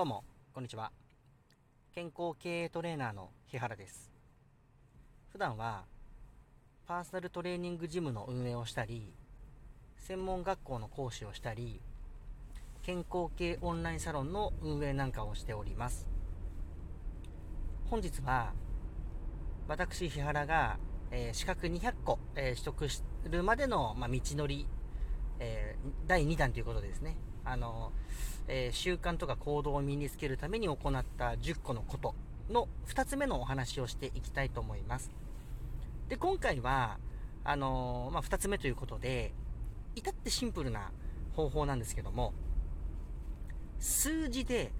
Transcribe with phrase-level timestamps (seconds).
[0.00, 0.92] どうも、こんにちは。
[1.94, 4.10] 健康経営トレーナーの日原です。
[5.28, 5.84] 普段は、
[6.86, 9.12] パーソナルトレーニングジムの運営をしたり、
[9.98, 11.82] 専門学校の講師をしたり、
[12.80, 16.08] 健康系オンラインサロンの運営なんかをしております。
[17.90, 18.54] 本日は、
[19.68, 20.78] 私、日原が、
[21.10, 24.66] えー、資格200個、えー、取得するまでの、まあ、道のり、
[25.40, 27.92] えー、第2弾ということでですね、あの、
[28.48, 32.14] えー、習慣とか行動を身につけるために行った10個のこと
[32.50, 35.10] の2つ目のお話をしていきたいと思います。
[36.08, 36.98] で、今回は、
[37.44, 39.32] あのー、まあ、2つ目ということで、
[39.94, 40.90] 至ってシンプルな
[41.34, 42.32] 方法なんですけども、
[43.78, 44.72] 数字で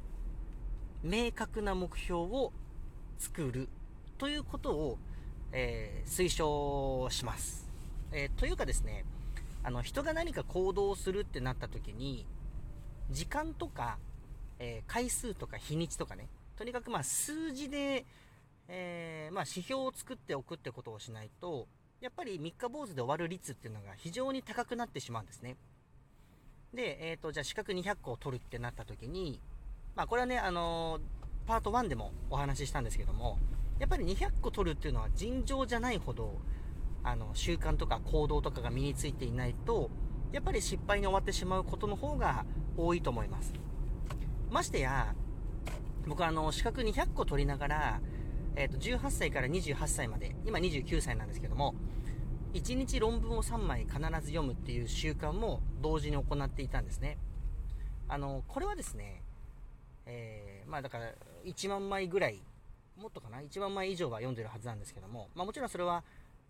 [1.02, 2.52] 明確な目標を
[3.18, 3.68] 作る
[4.18, 4.98] ということを、
[5.52, 7.70] えー、推奨します。
[8.12, 9.04] えー、というかですね、
[9.62, 12.26] あの、人が何か行動するってなった時に、
[13.10, 13.98] 時間とか、
[14.58, 18.04] えー、回数とか日にちとかね、とにかくまあ数字で、
[18.68, 21.66] えー、まあ指標を作っておくってことをしないと、
[22.00, 25.56] やっぱり三日坊主で終わる率っていうのが非常に高くなってしまうんですね。
[26.72, 29.40] で、えっ、ー、と、じゃあ資格200個を取るってなった時に、
[29.96, 31.00] まあこれはね、あのー、
[31.46, 33.38] パート1でもお話ししたんですけども、
[33.78, 36.38] やっぱり200個取るっていうのは尋常じゃないほど、
[37.02, 39.90] あの、習慣とか行動とかが身についていないと、
[40.32, 42.44] やっぱり失敗に終わってしまうことの方が
[42.76, 43.52] 多いと思います。
[44.50, 45.14] ましてや、
[46.06, 48.00] 僕はあの、資格200個取りながら、
[48.56, 51.74] えっ、ー、と、18歳から28歳まで、今29歳なんですけども、
[52.54, 57.16] 1日論文を3枚必ず読むっていう習慣も同時に行っていたんですね。
[58.08, 59.22] あの、これはですね、
[60.06, 61.12] えー、まあだから
[61.44, 62.42] 1万枚ぐらい、
[62.96, 66.02] もっとかな ?1 万枚以上は読んでるはずなんですけども、まあもちろんそれは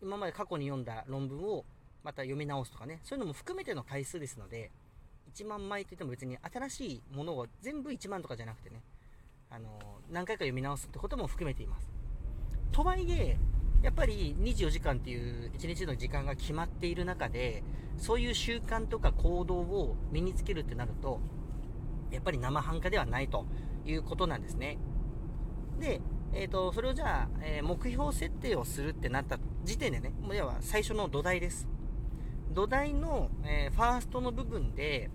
[0.02, 1.64] 今まで過去に読んだ論文を
[2.02, 4.70] また読み直すとかね、そういうのも含めての回数ですので、
[5.34, 8.82] 1万枚といっても別に新しいものを全部1万とかじゃなくてね、
[9.50, 9.78] あの
[10.10, 11.88] 何回か読み直すってことも含めています。
[12.72, 13.36] とはいえ、
[13.82, 17.62] やっぱり24時間っていう1日の時間が決まっている中で、
[17.96, 21.20] そういう習慣とか行動を身につけるってなると、
[22.10, 23.46] やっぱり生半可ではないと
[23.84, 24.78] いうことなんですね。
[25.78, 26.00] で、
[26.32, 31.66] えっ、ー、と、それをじゃあ、えー、目標設定をするってなった時点でね、もう要は最初の土台です。
[32.50, 35.10] 土台の、えー、ファーストの部分で、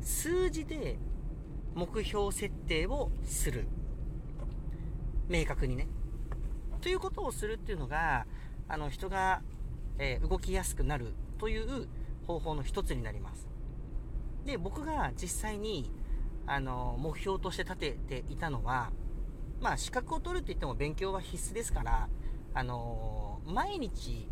[0.00, 0.98] 数字で
[1.74, 3.66] 目標設定をする。
[5.28, 5.86] 明確にね。
[6.80, 8.26] ということをするっていうのが、
[8.68, 9.42] あの、人が、
[9.98, 11.88] えー、動きやすくなるという
[12.26, 13.48] 方法の一つになります。
[14.44, 15.92] で、僕が実際に、
[16.46, 18.90] あの、目標として立てていたのは、
[19.60, 22.08] まあ、資格を取るって言っても勉強は必須ですから、
[22.52, 24.28] あのー、毎日、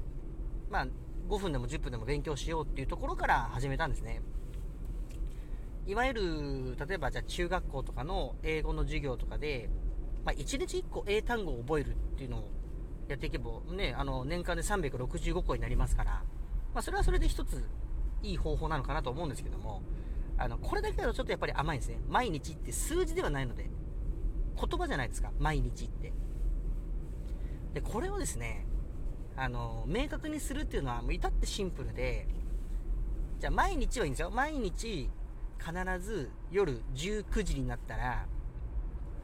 [0.69, 0.87] まあ、
[1.31, 4.21] 5分でも10分でも勉強しようっていうところから始めたんですね。
[5.87, 9.71] いわゆる、例えばじゃあ中学校とかの英語の授業とかで、
[10.25, 12.51] まあ、1日1個英単語を覚えるっていうのを
[13.09, 16.11] やっていけば、ね、あの、年間で365個になりますから、
[16.75, 17.65] まあ、それはそれで一つ
[18.23, 19.83] いい方法なのかなと思うんですけども、
[20.37, 22.01] あの、これだけだとちょっとやっぱり甘いんですね。
[22.09, 23.71] 毎日って数字ではないので、
[24.57, 26.13] 言葉じゃないですか、毎日って。
[27.75, 28.67] で、これをですね、
[29.41, 32.27] あの、明確にするっていうのは、もう至ってシンプルで、
[33.39, 34.31] じゃあ毎日はいいんですよ。
[34.31, 35.09] 毎日、
[35.59, 38.27] 必ず夜19時になったら、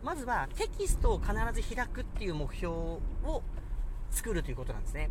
[0.03, 3.43] まずはテキストを必ず開くっていう目標を
[4.10, 5.10] 作るということなんですね。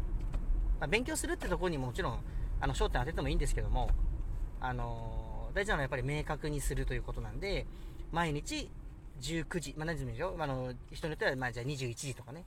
[0.80, 2.20] まあ、勉強するってとこにももちろん、
[2.60, 3.92] あの、焦点当ててもいいんですけども、
[4.60, 7.68] あの、大事なのはやっぱり明確にするということなんで、
[8.12, 8.72] 毎日
[9.22, 12.44] 19時、まあ何時でしょあの、人によっては、まあじゃあ21時とかね、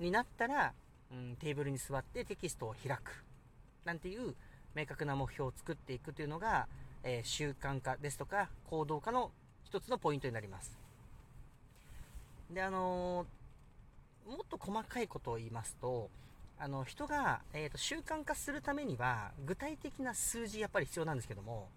[0.00, 0.72] になったら、
[1.12, 3.24] うん、テーブルに座ってテキストを開く。
[3.84, 4.34] なんていう
[4.74, 6.66] 明確な目標を作っていくというのが、
[7.02, 9.30] えー、習慣化ですとか行動化の
[9.64, 10.78] 一つのポイントになります。
[12.50, 16.10] で、あのー、もっと細かいことを言いますと、
[16.58, 21.68] あの、人が、えーと、習慣化するためには、具体的な数字やっぱり必要なんですけども、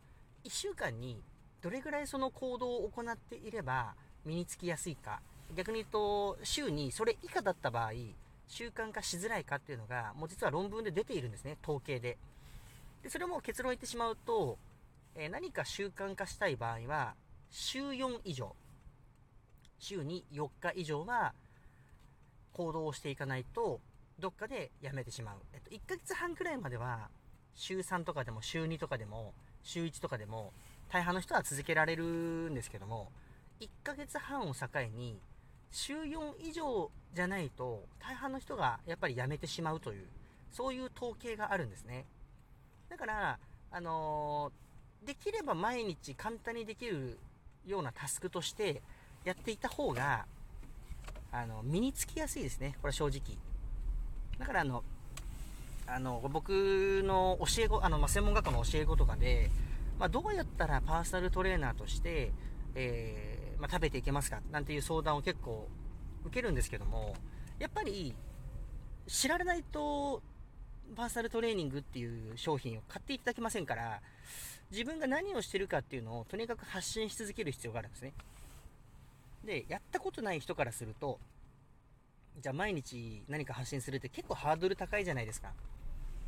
[0.44, 1.22] 1週間に
[1.62, 5.20] どれぐらいその行動を行っていれば身につきやすいか、
[5.56, 7.92] 逆に言うと、週にそれ以下だった場合、
[8.48, 12.18] 習慣化しづらいかっていうのが、もう実は論文で出ているんですね、統計で。
[13.04, 14.58] で、それも結論言ってしまうと、
[15.16, 17.16] えー、何か習慣化したい場合は、
[17.50, 18.56] 週4以上、
[19.80, 21.34] 週に4日以上は
[22.54, 23.80] 行動をしていかないと、
[24.20, 25.38] どっかでやめてしまう。
[25.54, 27.10] えっと、1ヶ月半くらいまでは、
[27.56, 29.34] 週3とかでも週2とかでも、
[29.64, 30.54] 週1とかでも、
[30.90, 33.12] 大半の人は続けられるんですけども、
[33.60, 35.20] 1ヶ月半を境に、
[35.72, 40.08] 週4以上じゃないと、大半の人がやっぱり辞めてしまうという、
[40.52, 42.06] そういう統計があるんですね。
[42.90, 43.40] だから、
[43.72, 47.18] あのー、できれば毎日簡単にできる
[47.66, 48.82] ようなタスクとして、
[49.24, 50.26] やっていた方が、
[51.32, 52.78] あの、身につきやすいですね。
[52.82, 53.22] これ正直。
[54.40, 54.84] だからあの、
[55.86, 59.50] あの、僕の教え子、あの、ま、専門学校の教え子とかで、
[60.00, 62.32] まあ、どうやったらパーソナルトレーナーとして、
[62.76, 64.42] え、まあ、食べていけますか？
[64.52, 65.68] なんていう相談を結構
[66.26, 67.16] 受けるんですけども、
[67.60, 68.16] やっぱり、
[69.08, 70.22] 知られないと、
[70.96, 74.02] パーソナルトレーニングっていう商品を買っていただけませんから、
[74.72, 78.14] 自分が何をしてるかっていうのをとにかく発信し続ける必要があるんですね。
[79.44, 81.20] で、やったことない人からすると、
[82.42, 85.54] じゃあ毎日何か発信するって結構ハードル高いじゃないですか。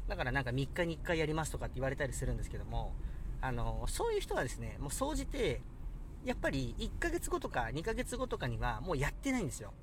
[0.08, 2.94] だからなんか3日に1回やりますとかって言われたりするんですけども、
[3.42, 5.62] あの、そういう人はですね、もう総じて、
[6.26, 9.74] やっぱり1ヶ月後とか2ヶ月後とかにはもうやってないんですよ。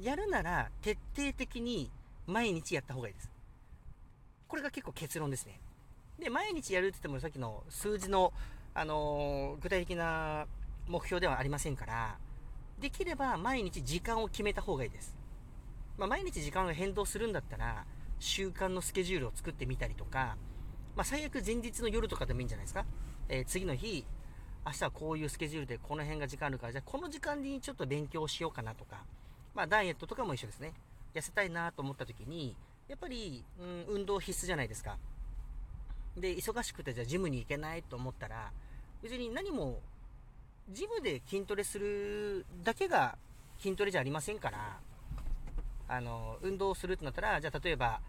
[0.00, 1.90] やるなら徹底的に
[2.26, 3.30] 毎日やった方がいいです。
[4.46, 5.60] これが結構結論ですね。
[6.18, 8.32] で、毎日やるって言ってもさっきの数字の、
[8.74, 10.46] あのー、具体的な
[10.86, 12.18] 目標ではありませんから、
[12.80, 15.16] できれば毎日時間を決めた方がいいです。
[15.96, 17.84] まあ、毎日時間が変動するんだったら、
[18.20, 20.36] 習慣のスケジュールを作ってみたりとか、
[20.96, 22.84] まあ、最悪前日の夜とかでもいいんじゃないですか。
[23.28, 24.04] えー、次の日、
[24.66, 29.04] 明日はこういうスケジュールでこの辺が時間あるから、じゃあこの時間にちょっと勉強しようかなとか、
[29.54, 30.72] まあ、ダイエットとかも一緒ですね。
[31.14, 32.54] 痩せたいなと思った時に、
[32.86, 34.98] やっぱり、うん、運動必須じゃないですか。
[36.16, 38.52] で、忙しくてじゃあジムに行けないと思ったら、
[39.02, 39.80] 別に何も、
[40.70, 43.16] ジムで筋トレするだけが
[43.58, 44.80] 筋トレじゃありませんから、
[45.88, 48.00] あの、運動するってなったら、じゃあ例えば、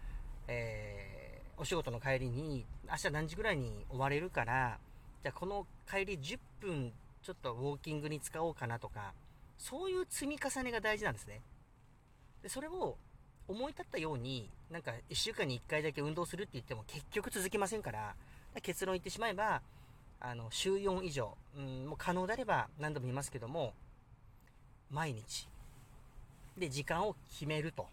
[0.46, 4.78] えー、お仕事の帰りに、明日何時ぐらいに終われるから、
[5.22, 9.12] じゃあこの帰り10分ちょっとウォーキングに使おうかなとか、
[9.58, 11.42] そういう積み重ねが大事なんですね。
[12.42, 12.96] で、それを
[13.46, 18.14] 思い立ったように、なんか1週間に1回だけ運動するって言っても結局続きませんから、
[18.62, 19.60] 結論言ってしまえば、
[20.20, 23.74] あの、週4以上、うん、もう可能であれば何度も言いますけども、
[24.90, 25.48] 毎日、
[26.56, 27.86] で、時間を決めると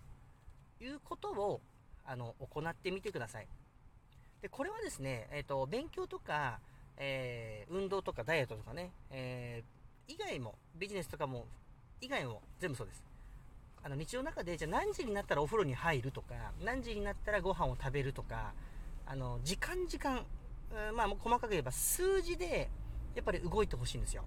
[0.81, 1.61] いうことを、
[2.05, 3.47] あの、行ってみてください。
[4.41, 6.59] で、これはですね、えっ、ー、と、勉強とか、
[6.97, 11.45] えー、運動とかダイエットとかね、えー、以外も、ビジネスとかも、
[12.01, 13.03] 以外も全部そうです。
[13.83, 16.33] あの、日常の中で、じゃあ何時になったらお風呂に入るとか、
[16.63, 18.53] 何時になったらご飯を食べるとか、
[19.05, 20.25] あの、時間時間、
[20.91, 22.69] う、まあ、細かく言えば数字で、
[23.15, 24.25] やっぱり動いてほしいんですよ。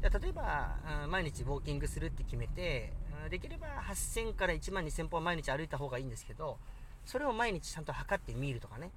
[0.00, 0.76] 例えば、
[1.08, 2.92] 毎日ウォーキングするって決めて、
[3.30, 6.58] できれば8000から1万2000歩は毎日歩いた方がいいんですけど、
[7.04, 8.90] それを毎日ちゃんと測ってみるとかね。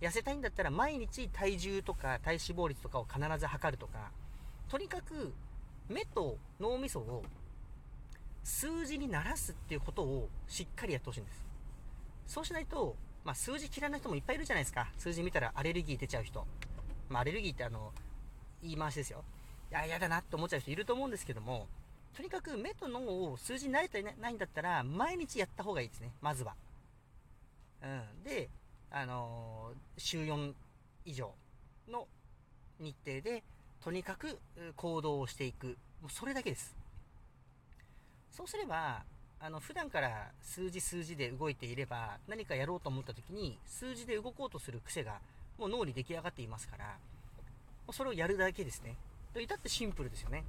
[0.00, 4.10] 痩せたいんだったら毎日体重とか体脂肪率とかを必ず測るとか、
[4.68, 5.32] とにかく
[5.88, 7.24] 目と脳みそを
[8.42, 11.44] 数字にならすっていうことをしっかりやってほしいんです。
[12.26, 14.88] そうしないと、まあ、数字嫌いな人もいっぱいいるじゃないですか。
[14.98, 16.46] 数字見たらアレルギー出ちゃう人。
[17.08, 17.92] まあ、アレルギーってあの、
[18.62, 19.24] 言い回しですよ。
[19.70, 21.66] いや、嫌だなって思っちゃう人いると思うんですけども、
[22.16, 26.12] とにかく目と脳を数字に慣れてないんだったら、毎日やった方がいいですね。
[26.20, 26.54] まずは。
[28.98, 30.54] あのー、週4
[31.04, 31.30] 以上
[31.86, 32.06] の
[32.80, 33.42] 日程で、
[33.84, 34.38] とにかく
[34.74, 35.76] 行動をしていく。
[36.00, 36.74] もうそれだけです。
[38.30, 39.02] そうすれば、
[39.38, 45.20] あの、普段から数字数字で動いていれば、何かやろうと思った時に、数字で動こうとする癖が、
[45.58, 46.92] もう脳に出来上がっていますから、も
[47.90, 48.96] うそれをやるだけですね。
[49.34, 50.42] と至ってシンプルですよね。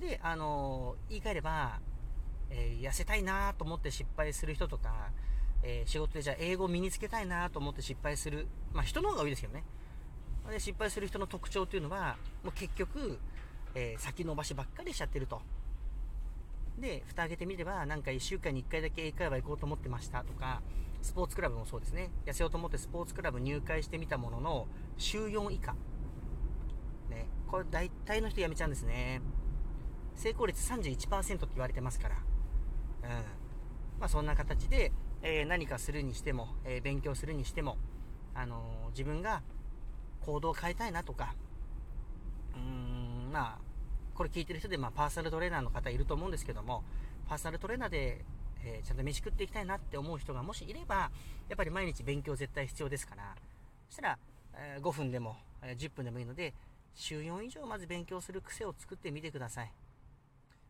[0.00, 1.80] で、あのー、言い換えれば、
[2.48, 5.10] えー、痩せたいなと思って失敗する人とか、
[5.62, 9.64] えー、仕事でじゃあ英語を身につけたいなと思って失敗する、まあ人の方が多いですけどね。
[10.50, 13.18] で失敗する人の特徴というのは、もう結局、
[13.74, 15.42] え先延ばしばっかりしちゃってると。
[16.78, 20.62] で、蓋開けてみれば、なんか1週間に1回だけ英会話行こうと思ってましたとか、
[21.02, 22.10] スポーツクラブもそうですね。
[22.26, 25.74] 痩せようと思ってスポーツクラブ入会してみたものの、週4以下。
[27.10, 27.26] ね。
[27.46, 29.20] これ大体の人辞めちゃうんですね。
[30.16, 32.16] 成功率31%って言われてますから。
[32.16, 33.10] うん。
[34.00, 37.76] まあそんな形で、えー、何かするにしても、えー、勉強するにしても、
[38.34, 39.42] あのー、自分が
[40.20, 41.34] 行動を変えたいなとか、
[42.54, 43.68] うーん、まあ、
[44.14, 46.84] これ聞いてる人で、まあ、パーソナルトレーナーの方いると思うんですけども、
[47.28, 48.24] パーソナルトレーナーで、
[48.64, 51.10] え、ちゃんと飯食っていきたいなって思う人がもしいれば、
[51.48, 53.34] やっぱり毎日勉強絶対必要ですから、
[53.88, 54.18] そしたら、
[54.54, 56.54] え、5分でも、え、10分でもいいので、
[56.94, 59.72] 週4以上まず勉強する癖を作ってみてください。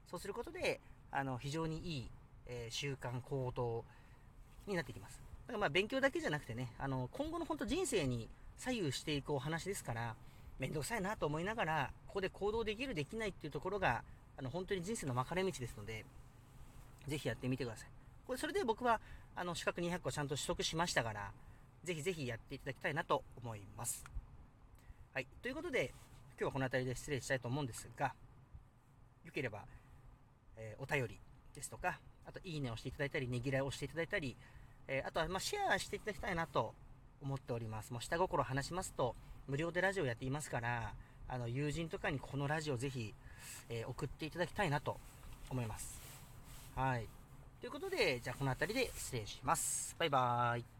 [0.06, 2.10] そうすることで、あの、非常にいい、
[2.46, 3.84] え習慣、行動
[4.68, 5.20] になってきます。
[5.46, 10.14] だからまあ勉強だけじゃなくてね、あの、今後の本当人生に左右していくお話ですから、
[10.58, 14.02] 面倒くさいなと思いながら、ここで行動できる、できないっていうところが、
[14.36, 16.04] あの、本当に人生の分かれ道ですので、
[17.06, 17.88] ぜひやってみてください。
[18.26, 19.00] これ、それで僕は、
[19.36, 21.32] あの、資格200個ちゃんと取得しましたから、
[21.84, 24.04] ぜひぜひやっていただきたいなと思います。
[25.14, 25.26] はい。
[25.42, 25.94] ということで、
[26.32, 28.12] 今日はこの辺りで失礼したいと思うんですが、
[29.24, 29.64] よければ、
[30.56, 31.18] えー、お便り
[31.58, 34.36] ですとか、あと、いいねをしていただいたり、ねぎらいをしていただいたり、
[34.86, 36.72] えー、あとは、まシェアしていただきたいなと
[37.20, 37.92] 思っております。
[37.92, 39.14] もう下心話しますと、
[39.48, 40.92] 無料でラジオやっていますから、
[41.28, 43.12] あの、友人とかにこのラジオぜひ、
[43.68, 44.98] えー、送っていただきたいなと
[45.50, 46.00] 思います。
[46.76, 47.06] はい。
[47.60, 49.96] ということで、じゃあこの辺りで失礼します。
[49.98, 50.77] バイバーイ。